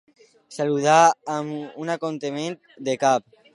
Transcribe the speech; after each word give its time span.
Saludà 0.55 0.95
amb 1.35 1.77
un 1.85 1.95
acotament 1.97 2.59
de 2.89 2.99
cap. 3.07 3.31